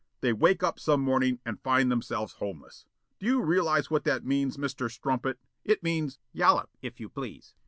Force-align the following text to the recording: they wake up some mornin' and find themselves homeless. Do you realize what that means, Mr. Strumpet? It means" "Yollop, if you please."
they 0.21 0.33
wake 0.33 0.63
up 0.63 0.79
some 0.79 0.99
mornin' 0.99 1.37
and 1.45 1.61
find 1.61 1.91
themselves 1.91 2.33
homeless. 2.39 2.87
Do 3.19 3.27
you 3.27 3.39
realize 3.39 3.91
what 3.91 4.03
that 4.05 4.25
means, 4.25 4.57
Mr. 4.57 4.89
Strumpet? 4.89 5.37
It 5.63 5.83
means" 5.83 6.17
"Yollop, 6.33 6.71
if 6.81 6.99
you 6.99 7.07
please." 7.07 7.53